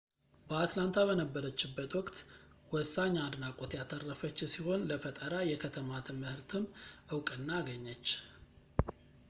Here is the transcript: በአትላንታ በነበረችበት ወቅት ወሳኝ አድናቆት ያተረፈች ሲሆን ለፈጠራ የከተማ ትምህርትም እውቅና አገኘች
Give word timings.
በአትላንታ 0.47 0.99
በነበረችበት 1.09 1.91
ወቅት 1.97 2.15
ወሳኝ 2.73 3.13
አድናቆት 3.25 3.75
ያተረፈች 3.79 4.37
ሲሆን 4.53 4.87
ለፈጠራ 4.91 5.33
የከተማ 5.51 5.91
ትምህርትም 6.09 6.65
እውቅና 7.15 7.49
አገኘች 7.61 8.07